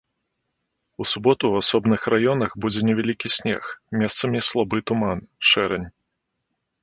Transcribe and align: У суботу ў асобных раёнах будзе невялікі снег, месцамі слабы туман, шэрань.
У 1.03 1.05
суботу 1.11 1.43
ў 1.51 1.55
асобных 1.65 2.01
раёнах 2.13 2.55
будзе 2.63 2.81
невялікі 2.87 3.27
снег, 3.37 3.61
месцамі 4.01 4.39
слабы 4.49 4.77
туман, 4.93 5.19
шэрань. 5.53 5.87